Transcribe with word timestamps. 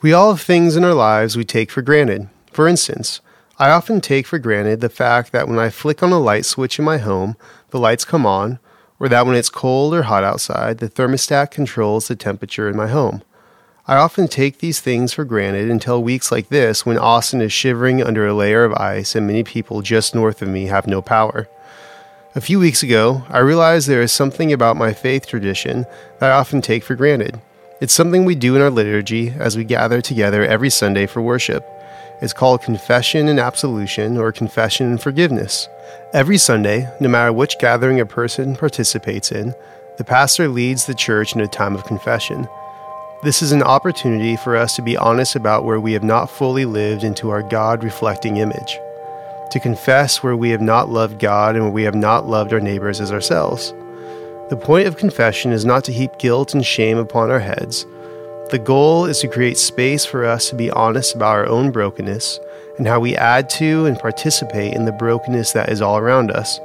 We 0.00 0.12
all 0.12 0.30
have 0.30 0.40
things 0.40 0.76
in 0.76 0.84
our 0.84 0.94
lives 0.94 1.36
we 1.36 1.44
take 1.44 1.72
for 1.72 1.82
granted. 1.82 2.28
For 2.52 2.68
instance, 2.68 3.20
I 3.58 3.70
often 3.70 4.00
take 4.00 4.28
for 4.28 4.38
granted 4.38 4.80
the 4.80 4.88
fact 4.88 5.32
that 5.32 5.48
when 5.48 5.58
I 5.58 5.70
flick 5.70 6.04
on 6.04 6.12
a 6.12 6.20
light 6.20 6.44
switch 6.44 6.78
in 6.78 6.84
my 6.84 6.98
home, 6.98 7.36
the 7.70 7.80
lights 7.80 8.04
come 8.04 8.24
on, 8.24 8.60
or 9.00 9.08
that 9.08 9.26
when 9.26 9.34
it's 9.34 9.50
cold 9.50 9.92
or 9.92 10.02
hot 10.02 10.22
outside, 10.22 10.78
the 10.78 10.88
thermostat 10.88 11.50
controls 11.50 12.06
the 12.06 12.14
temperature 12.14 12.68
in 12.68 12.76
my 12.76 12.86
home. 12.86 13.22
I 13.88 13.96
often 13.96 14.28
take 14.28 14.58
these 14.58 14.80
things 14.80 15.12
for 15.12 15.24
granted 15.24 15.68
until 15.68 16.00
weeks 16.00 16.30
like 16.30 16.48
this 16.48 16.86
when 16.86 16.96
Austin 16.96 17.40
is 17.40 17.52
shivering 17.52 18.00
under 18.00 18.24
a 18.24 18.34
layer 18.34 18.62
of 18.62 18.74
ice 18.74 19.16
and 19.16 19.26
many 19.26 19.42
people 19.42 19.82
just 19.82 20.14
north 20.14 20.42
of 20.42 20.48
me 20.48 20.66
have 20.66 20.86
no 20.86 21.02
power. 21.02 21.48
A 22.36 22.40
few 22.40 22.60
weeks 22.60 22.84
ago, 22.84 23.24
I 23.30 23.38
realized 23.38 23.88
there 23.88 24.00
is 24.00 24.12
something 24.12 24.52
about 24.52 24.76
my 24.76 24.92
faith 24.92 25.26
tradition 25.26 25.86
that 26.20 26.30
I 26.30 26.36
often 26.36 26.62
take 26.62 26.84
for 26.84 26.94
granted. 26.94 27.40
It's 27.80 27.94
something 27.94 28.24
we 28.24 28.34
do 28.34 28.56
in 28.56 28.62
our 28.62 28.70
liturgy 28.70 29.32
as 29.38 29.56
we 29.56 29.62
gather 29.62 30.00
together 30.00 30.44
every 30.44 30.68
Sunday 30.68 31.06
for 31.06 31.22
worship. 31.22 31.64
It's 32.20 32.32
called 32.32 32.60
confession 32.60 33.28
and 33.28 33.38
absolution 33.38 34.16
or 34.16 34.32
confession 34.32 34.88
and 34.88 35.00
forgiveness. 35.00 35.68
Every 36.12 36.38
Sunday, 36.38 36.88
no 37.00 37.08
matter 37.08 37.32
which 37.32 37.56
gathering 37.60 38.00
a 38.00 38.06
person 38.06 38.56
participates 38.56 39.30
in, 39.30 39.54
the 39.96 40.02
pastor 40.02 40.48
leads 40.48 40.86
the 40.86 40.94
church 40.94 41.36
in 41.36 41.40
a 41.40 41.46
time 41.46 41.76
of 41.76 41.84
confession. 41.84 42.48
This 43.22 43.42
is 43.42 43.52
an 43.52 43.62
opportunity 43.62 44.36
for 44.36 44.56
us 44.56 44.74
to 44.74 44.82
be 44.82 44.96
honest 44.96 45.36
about 45.36 45.64
where 45.64 45.78
we 45.78 45.92
have 45.92 46.02
not 46.02 46.30
fully 46.30 46.64
lived 46.64 47.04
into 47.04 47.30
our 47.30 47.44
God 47.44 47.84
reflecting 47.84 48.38
image, 48.38 48.76
to 49.52 49.60
confess 49.60 50.20
where 50.20 50.36
we 50.36 50.50
have 50.50 50.60
not 50.60 50.88
loved 50.88 51.20
God 51.20 51.54
and 51.54 51.62
where 51.62 51.72
we 51.72 51.84
have 51.84 51.94
not 51.94 52.26
loved 52.26 52.52
our 52.52 52.60
neighbors 52.60 53.00
as 53.00 53.12
ourselves. 53.12 53.72
The 54.50 54.56
point 54.56 54.86
of 54.86 54.96
confession 54.96 55.52
is 55.52 55.66
not 55.66 55.84
to 55.84 55.92
heap 55.92 56.18
guilt 56.18 56.54
and 56.54 56.64
shame 56.64 56.96
upon 56.96 57.30
our 57.30 57.38
heads. 57.38 57.84
The 58.50 58.58
goal 58.58 59.04
is 59.04 59.18
to 59.20 59.28
create 59.28 59.58
space 59.58 60.06
for 60.06 60.24
us 60.24 60.48
to 60.48 60.56
be 60.56 60.70
honest 60.70 61.14
about 61.14 61.36
our 61.36 61.46
own 61.46 61.70
brokenness 61.70 62.40
and 62.78 62.86
how 62.86 62.98
we 62.98 63.14
add 63.14 63.50
to 63.50 63.84
and 63.84 63.98
participate 63.98 64.72
in 64.72 64.86
the 64.86 64.92
brokenness 64.92 65.52
that 65.52 65.68
is 65.68 65.82
all 65.82 65.98
around 65.98 66.30
us. 66.30 66.60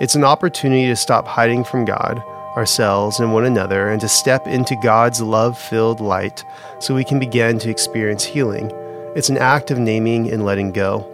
It's 0.00 0.14
an 0.14 0.22
opportunity 0.22 0.86
to 0.86 0.94
stop 0.94 1.26
hiding 1.26 1.64
from 1.64 1.84
God, 1.84 2.22
ourselves, 2.56 3.18
and 3.18 3.32
one 3.32 3.44
another, 3.44 3.88
and 3.88 4.00
to 4.02 4.08
step 4.08 4.46
into 4.46 4.76
God's 4.80 5.20
love 5.20 5.58
filled 5.58 6.00
light 6.00 6.44
so 6.78 6.94
we 6.94 7.02
can 7.02 7.18
begin 7.18 7.58
to 7.58 7.70
experience 7.70 8.22
healing. 8.22 8.70
It's 9.16 9.30
an 9.30 9.38
act 9.38 9.72
of 9.72 9.80
naming 9.80 10.30
and 10.30 10.44
letting 10.44 10.70
go. 10.70 11.12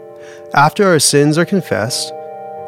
After 0.52 0.84
our 0.84 0.98
sins 0.98 1.38
are 1.38 1.46
confessed, 1.46 2.12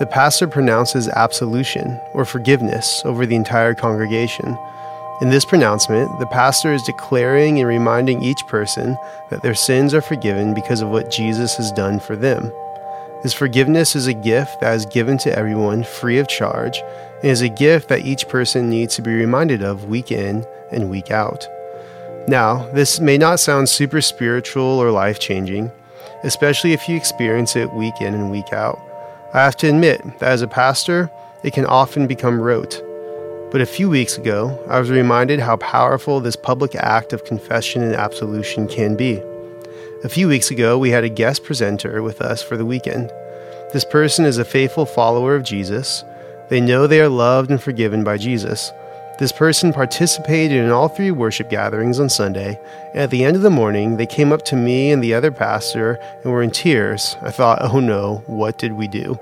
the 0.00 0.06
pastor 0.06 0.48
pronounces 0.48 1.08
absolution, 1.08 2.00
or 2.14 2.24
forgiveness, 2.24 3.02
over 3.04 3.26
the 3.26 3.36
entire 3.36 3.74
congregation. 3.74 4.58
In 5.20 5.30
this 5.30 5.44
pronouncement, 5.44 6.18
the 6.18 6.26
pastor 6.26 6.72
is 6.72 6.82
declaring 6.82 7.60
and 7.60 7.68
reminding 7.68 8.20
each 8.20 8.44
person 8.48 8.98
that 9.30 9.42
their 9.42 9.54
sins 9.54 9.94
are 9.94 10.00
forgiven 10.00 10.52
because 10.52 10.80
of 10.80 10.88
what 10.88 11.12
Jesus 11.12 11.56
has 11.56 11.70
done 11.70 12.00
for 12.00 12.16
them. 12.16 12.52
This 13.22 13.32
forgiveness 13.32 13.94
is 13.94 14.08
a 14.08 14.12
gift 14.12 14.60
that 14.60 14.74
is 14.74 14.84
given 14.84 15.16
to 15.18 15.38
everyone 15.38 15.84
free 15.84 16.18
of 16.18 16.28
charge 16.28 16.82
and 17.22 17.30
is 17.30 17.40
a 17.40 17.48
gift 17.48 17.88
that 17.88 18.04
each 18.04 18.28
person 18.28 18.68
needs 18.68 18.96
to 18.96 19.02
be 19.02 19.14
reminded 19.14 19.62
of 19.62 19.88
week 19.88 20.10
in 20.10 20.44
and 20.72 20.90
week 20.90 21.12
out. 21.12 21.46
Now, 22.26 22.68
this 22.72 22.98
may 22.98 23.16
not 23.16 23.38
sound 23.38 23.68
super 23.68 24.00
spiritual 24.00 24.64
or 24.64 24.90
life 24.90 25.20
changing, 25.20 25.70
especially 26.24 26.72
if 26.72 26.88
you 26.88 26.96
experience 26.96 27.54
it 27.54 27.72
week 27.72 28.00
in 28.00 28.12
and 28.12 28.32
week 28.32 28.52
out. 28.52 28.80
I 29.34 29.42
have 29.42 29.56
to 29.56 29.68
admit 29.68 30.20
that 30.20 30.30
as 30.30 30.42
a 30.42 30.46
pastor, 30.46 31.10
it 31.42 31.54
can 31.54 31.66
often 31.66 32.06
become 32.06 32.40
rote. 32.40 32.80
But 33.50 33.60
a 33.60 33.66
few 33.66 33.90
weeks 33.90 34.16
ago, 34.16 34.64
I 34.68 34.78
was 34.78 34.90
reminded 34.90 35.40
how 35.40 35.56
powerful 35.56 36.20
this 36.20 36.36
public 36.36 36.76
act 36.76 37.12
of 37.12 37.24
confession 37.24 37.82
and 37.82 37.96
absolution 37.96 38.68
can 38.68 38.96
be. 38.96 39.20
A 40.04 40.08
few 40.08 40.28
weeks 40.28 40.52
ago, 40.52 40.78
we 40.78 40.90
had 40.90 41.02
a 41.02 41.08
guest 41.08 41.42
presenter 41.42 42.00
with 42.00 42.20
us 42.20 42.44
for 42.44 42.56
the 42.56 42.64
weekend. 42.64 43.10
This 43.72 43.84
person 43.84 44.24
is 44.24 44.38
a 44.38 44.44
faithful 44.44 44.86
follower 44.86 45.34
of 45.34 45.42
Jesus. 45.42 46.04
They 46.48 46.60
know 46.60 46.86
they 46.86 47.00
are 47.00 47.08
loved 47.08 47.50
and 47.50 47.60
forgiven 47.60 48.04
by 48.04 48.18
Jesus. 48.18 48.70
This 49.16 49.30
person 49.30 49.72
participated 49.72 50.58
in 50.58 50.70
all 50.70 50.88
three 50.88 51.12
worship 51.12 51.48
gatherings 51.48 52.00
on 52.00 52.08
Sunday, 52.08 52.58
and 52.92 53.02
at 53.02 53.10
the 53.10 53.24
end 53.24 53.36
of 53.36 53.42
the 53.42 53.50
morning, 53.50 53.96
they 53.96 54.06
came 54.06 54.32
up 54.32 54.44
to 54.46 54.56
me 54.56 54.90
and 54.90 55.04
the 55.04 55.14
other 55.14 55.30
pastor 55.30 56.00
and 56.24 56.32
were 56.32 56.42
in 56.42 56.50
tears. 56.50 57.16
I 57.22 57.30
thought, 57.30 57.60
oh 57.62 57.78
no, 57.78 58.24
what 58.26 58.58
did 58.58 58.72
we 58.72 58.88
do? 58.88 59.16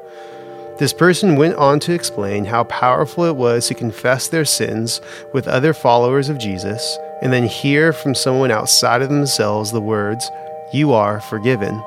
This 0.78 0.94
person 0.94 1.36
went 1.36 1.56
on 1.56 1.78
to 1.80 1.92
explain 1.92 2.46
how 2.46 2.64
powerful 2.64 3.24
it 3.24 3.36
was 3.36 3.68
to 3.68 3.74
confess 3.74 4.28
their 4.28 4.46
sins 4.46 5.02
with 5.34 5.46
other 5.46 5.74
followers 5.74 6.30
of 6.30 6.38
Jesus 6.38 6.96
and 7.20 7.30
then 7.30 7.44
hear 7.44 7.92
from 7.92 8.14
someone 8.14 8.50
outside 8.50 9.02
of 9.02 9.10
themselves 9.10 9.72
the 9.72 9.80
words, 9.80 10.30
You 10.72 10.94
are 10.94 11.20
forgiven. 11.20 11.84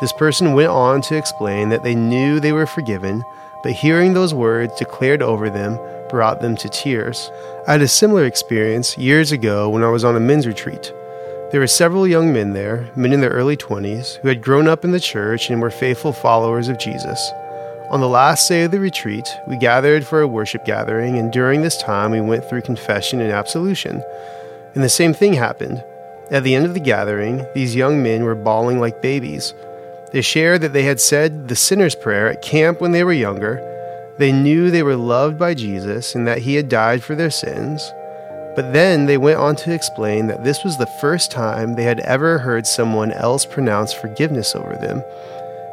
This 0.00 0.14
person 0.14 0.54
went 0.54 0.70
on 0.70 1.02
to 1.02 1.16
explain 1.16 1.68
that 1.68 1.82
they 1.82 1.94
knew 1.94 2.40
they 2.40 2.52
were 2.52 2.66
forgiven, 2.66 3.22
but 3.62 3.72
hearing 3.72 4.14
those 4.14 4.32
words 4.32 4.74
declared 4.78 5.20
over 5.20 5.50
them 5.50 5.78
brought 6.08 6.40
them 6.40 6.56
to 6.56 6.68
tears. 6.68 7.30
I 7.66 7.72
had 7.72 7.82
a 7.82 7.88
similar 7.88 8.24
experience 8.24 8.96
years 8.98 9.32
ago 9.32 9.68
when 9.68 9.82
I 9.82 9.88
was 9.88 10.04
on 10.04 10.16
a 10.16 10.20
men's 10.20 10.46
retreat. 10.46 10.92
There 11.50 11.60
were 11.60 11.66
several 11.66 12.06
young 12.06 12.32
men 12.32 12.52
there, 12.52 12.90
men 12.96 13.12
in 13.12 13.20
their 13.20 13.30
early 13.30 13.56
20s, 13.56 14.16
who 14.16 14.28
had 14.28 14.42
grown 14.42 14.68
up 14.68 14.84
in 14.84 14.92
the 14.92 15.00
church 15.00 15.48
and 15.48 15.60
were 15.60 15.70
faithful 15.70 16.12
followers 16.12 16.68
of 16.68 16.78
Jesus. 16.78 17.30
On 17.90 18.00
the 18.00 18.08
last 18.08 18.48
day 18.48 18.64
of 18.64 18.70
the 18.70 18.80
retreat, 18.80 19.26
we 19.46 19.56
gathered 19.56 20.06
for 20.06 20.20
a 20.20 20.28
worship 20.28 20.66
gathering, 20.66 21.18
and 21.18 21.32
during 21.32 21.62
this 21.62 21.80
time, 21.80 22.10
we 22.10 22.20
went 22.20 22.44
through 22.44 22.62
confession 22.62 23.20
and 23.20 23.32
absolution. 23.32 24.02
And 24.74 24.84
the 24.84 24.90
same 24.90 25.14
thing 25.14 25.32
happened. 25.32 25.82
At 26.30 26.44
the 26.44 26.54
end 26.54 26.66
of 26.66 26.74
the 26.74 26.80
gathering, 26.80 27.46
these 27.54 27.74
young 27.74 28.02
men 28.02 28.24
were 28.24 28.34
bawling 28.34 28.78
like 28.78 29.00
babies. 29.00 29.54
They 30.12 30.20
shared 30.20 30.60
that 30.60 30.74
they 30.74 30.82
had 30.82 31.00
said 31.00 31.48
the 31.48 31.56
sinner's 31.56 31.94
prayer 31.94 32.28
at 32.28 32.42
camp 32.42 32.80
when 32.80 32.92
they 32.92 33.04
were 33.04 33.12
younger 33.12 33.58
they 34.18 34.32
knew 34.32 34.70
they 34.70 34.82
were 34.82 34.96
loved 34.96 35.38
by 35.38 35.54
Jesus 35.54 36.14
and 36.14 36.26
that 36.26 36.38
he 36.38 36.56
had 36.56 36.68
died 36.68 37.02
for 37.04 37.14
their 37.14 37.30
sins. 37.30 37.92
But 38.56 38.72
then 38.72 39.06
they 39.06 39.16
went 39.16 39.38
on 39.38 39.54
to 39.56 39.72
explain 39.72 40.26
that 40.26 40.42
this 40.42 40.64
was 40.64 40.76
the 40.76 40.86
first 41.00 41.30
time 41.30 41.74
they 41.74 41.84
had 41.84 42.00
ever 42.00 42.38
heard 42.38 42.66
someone 42.66 43.12
else 43.12 43.46
pronounce 43.46 43.92
forgiveness 43.92 44.56
over 44.56 44.74
them. 44.74 44.98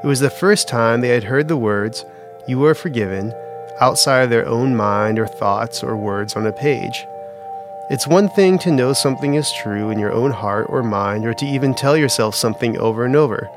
It 0.03 0.07
was 0.07 0.19
the 0.19 0.29
first 0.29 0.67
time 0.67 1.01
they 1.01 1.09
had 1.09 1.23
heard 1.23 1.47
the 1.47 1.57
words, 1.57 2.05
You 2.47 2.63
are 2.65 2.75
forgiven, 2.75 3.33
outside 3.81 4.21
of 4.21 4.29
their 4.29 4.47
own 4.47 4.75
mind 4.75 5.17
or 5.17 5.25
thoughts 5.25 5.83
or 5.83 5.97
words 5.97 6.35
on 6.35 6.45
a 6.45 6.51
page. 6.51 7.07
It's 7.89 8.07
one 8.07 8.29
thing 8.29 8.59
to 8.59 8.71
know 8.71 8.93
something 8.93 9.33
is 9.33 9.51
true 9.63 9.89
in 9.89 9.97
your 9.97 10.11
own 10.11 10.29
heart 10.29 10.67
or 10.69 10.83
mind 10.83 11.25
or 11.25 11.33
to 11.33 11.45
even 11.45 11.73
tell 11.73 11.97
yourself 11.97 12.35
something 12.35 12.77
over 12.77 13.05
and 13.05 13.15
over. 13.15 13.49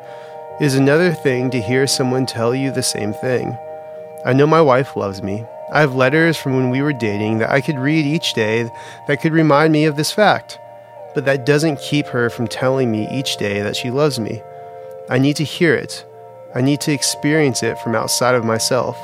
It 0.61 0.65
is 0.65 0.75
another 0.75 1.13
thing 1.13 1.51
to 1.51 1.61
hear 1.61 1.87
someone 1.87 2.25
tell 2.25 2.55
you 2.55 2.71
the 2.71 2.83
same 2.83 3.13
thing. 3.13 3.59
I 4.25 4.33
know 4.33 4.47
my 4.47 4.61
wife 4.61 4.97
loves 4.97 5.23
me. 5.23 5.45
I 5.71 5.81
have 5.81 5.95
letters 5.95 6.37
from 6.37 6.57
when 6.57 6.71
we 6.71 6.83
were 6.83 6.93
dating 6.93 7.39
that 7.39 7.51
I 7.51 7.61
could 7.61 7.79
read 7.79 8.05
each 8.05 8.35
day 8.35 8.69
that 9.07 9.21
could 9.21 9.33
remind 9.33 9.73
me 9.73 9.85
of 9.85 9.97
this 9.97 10.11
fact, 10.11 10.59
but 11.15 11.25
that 11.27 11.47
doesn't 11.47 11.81
keep 11.81 12.07
her 12.07 12.29
from 12.31 12.49
telling 12.49 12.91
me 12.91 13.09
each 13.11 13.37
day 13.37 13.63
that 13.63 13.77
she 13.77 13.91
loves 13.91 14.19
me. 14.19 14.43
I 15.09 15.19
need 15.19 15.37
to 15.37 15.45
hear 15.45 15.75
it. 15.75 16.05
I 16.55 16.63
need 16.63 16.81
to 16.83 16.93
experience 16.93 17.63
it 17.63 17.79
from 17.79 17.95
outside 17.95 18.35
of 18.35 18.45
myself. 18.45 18.99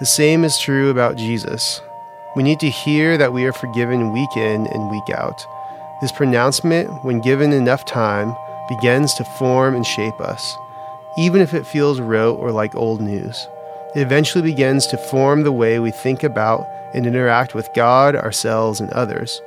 The 0.00 0.06
same 0.06 0.44
is 0.44 0.58
true 0.58 0.90
about 0.90 1.16
Jesus. 1.16 1.80
We 2.34 2.42
need 2.42 2.58
to 2.60 2.70
hear 2.70 3.18
that 3.18 3.32
we 3.32 3.44
are 3.44 3.52
forgiven 3.52 4.12
week 4.12 4.36
in 4.36 4.66
and 4.66 4.90
week 4.90 5.10
out. 5.14 5.46
This 6.00 6.10
pronouncement, 6.10 7.04
when 7.04 7.20
given 7.20 7.52
enough 7.52 7.84
time, 7.84 8.34
begins 8.68 9.14
to 9.14 9.24
form 9.38 9.74
and 9.74 9.86
shape 9.86 10.20
us, 10.20 10.56
even 11.18 11.40
if 11.40 11.54
it 11.54 11.66
feels 11.66 12.00
rote 12.00 12.38
or 12.38 12.50
like 12.50 12.74
old 12.74 13.00
news. 13.00 13.46
It 13.94 14.00
eventually 14.00 14.42
begins 14.42 14.86
to 14.86 14.96
form 14.96 15.42
the 15.42 15.52
way 15.52 15.78
we 15.78 15.90
think 15.90 16.22
about 16.22 16.66
and 16.94 17.06
interact 17.06 17.54
with 17.54 17.68
God, 17.74 18.16
ourselves, 18.16 18.80
and 18.80 18.90
others. 18.90 19.42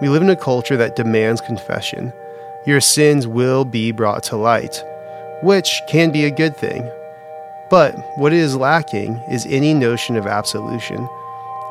We 0.00 0.08
live 0.08 0.22
in 0.22 0.30
a 0.30 0.36
culture 0.36 0.76
that 0.78 0.96
demands 0.96 1.42
confession. 1.42 2.12
Your 2.66 2.80
sins 2.80 3.26
will 3.26 3.66
be 3.66 3.92
brought 3.92 4.22
to 4.24 4.36
light, 4.36 4.82
which 5.42 5.82
can 5.88 6.10
be 6.10 6.24
a 6.24 6.30
good 6.30 6.56
thing. 6.56 6.90
But 7.68 7.94
what 8.16 8.32
is 8.32 8.56
lacking 8.56 9.22
is 9.30 9.44
any 9.46 9.74
notion 9.74 10.16
of 10.16 10.26
absolution. 10.26 11.06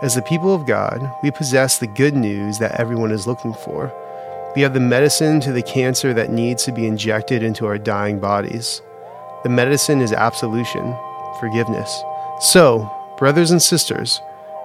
As 0.04 0.14
the 0.14 0.22
people 0.22 0.54
of 0.54 0.68
God, 0.68 1.02
we 1.24 1.32
possess 1.32 1.80
the 1.80 1.88
good 1.88 2.16
news 2.16 2.60
that 2.60 2.80
everyone 2.80 3.12
is 3.12 3.26
looking 3.26 3.56
for. 3.56 3.92
We 4.56 4.62
have 4.62 4.76
the 4.76 4.80
medicine 4.80 5.40
to 5.40 5.52
the 5.52 5.64
cancer 5.64 6.14
that 6.14 6.32
needs 6.32 6.64
to 6.66 6.72
be 6.72 6.86
injected 6.86 7.42
into 7.42 7.66
our 7.66 7.80
dying 7.80 8.20
bodies. 8.20 8.84
The 9.44 9.50
medicine 9.50 10.02
is 10.02 10.14
absolution, 10.14 10.96
forgiveness. 11.40 12.04
So, 12.40 12.90
brothers 13.18 13.52
and 13.52 13.62
sisters, 13.62 14.22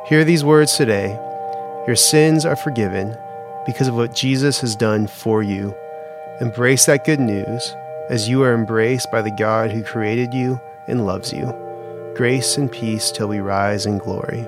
hear 0.06 0.24
these 0.24 0.44
words 0.44 0.76
today. 0.76 1.18
Your 1.86 1.96
sins 1.96 2.44
are 2.44 2.56
forgiven 2.56 3.16
because 3.66 3.88
of 3.88 3.94
what 3.94 4.14
Jesus 4.14 4.60
has 4.60 4.76
done 4.76 5.06
for 5.06 5.42
you. 5.42 5.74
Embrace 6.40 6.86
that 6.86 7.04
good 7.04 7.20
news 7.20 7.74
as 8.10 8.28
you 8.28 8.42
are 8.42 8.54
embraced 8.54 9.10
by 9.10 9.22
the 9.22 9.30
God 9.30 9.70
who 9.70 9.82
created 9.82 10.34
you 10.34 10.60
and 10.88 11.06
loves 11.06 11.32
you. 11.32 11.54
Grace 12.16 12.56
and 12.56 12.70
peace 12.70 13.10
till 13.10 13.28
we 13.28 13.40
rise 13.40 13.86
in 13.86 13.98
glory. 13.98 14.46